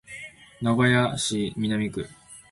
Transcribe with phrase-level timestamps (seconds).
[0.59, 2.09] 名古屋市南区